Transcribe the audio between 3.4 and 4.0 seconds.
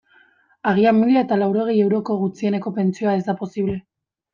posible.